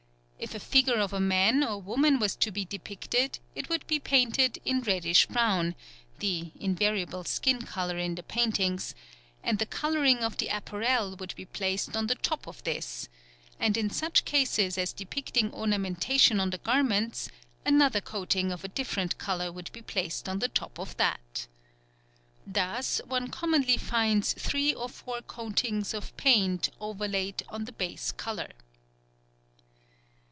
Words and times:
If 0.43 0.55
a 0.55 0.59
figure 0.59 0.97
of 0.97 1.13
a 1.13 1.19
man 1.19 1.63
or 1.63 1.79
woman 1.79 2.17
was 2.17 2.35
to 2.37 2.49
be 2.49 2.65
depicted 2.65 3.37
it 3.53 3.69
would 3.69 3.85
be 3.85 3.99
painted 3.99 4.57
in 4.65 4.81
reddish 4.81 5.27
brown 5.27 5.75
(the 6.17 6.51
invariable 6.59 7.23
skin 7.25 7.61
colour 7.61 7.99
in 7.99 8.15
the 8.15 8.23
paintings), 8.23 8.95
and 9.43 9.59
the 9.59 9.67
colouring 9.67 10.23
of 10.23 10.37
the 10.37 10.47
apparel 10.47 11.15
would 11.17 11.35
be 11.35 11.45
placed 11.45 11.95
on 11.95 12.07
the 12.07 12.15
top 12.15 12.47
of 12.47 12.63
this; 12.63 13.07
and 13.59 13.77
in 13.77 13.91
such 13.91 14.25
cases 14.25 14.79
as 14.79 14.93
depicting 14.93 15.53
ornamentation 15.53 16.39
on 16.39 16.49
the 16.49 16.57
garments, 16.57 17.29
another 17.63 18.01
coating 18.01 18.51
of 18.51 18.63
a 18.63 18.67
different 18.67 19.19
colour 19.19 19.51
would 19.51 19.71
be 19.71 19.83
placed 19.83 20.27
on 20.27 20.39
the 20.39 20.49
top 20.49 20.79
of 20.79 20.97
that. 20.97 21.45
Thus 22.47 22.99
one 23.05 23.27
commonly 23.27 23.77
finds 23.77 24.33
three 24.33 24.73
or 24.73 24.89
four 24.89 25.21
coatings 25.21 25.93
of 25.93 26.17
paint 26.17 26.69
overlaid 26.79 27.43
on 27.49 27.65
the 27.65 27.71
base 27.73 28.11
colour. 28.11 28.49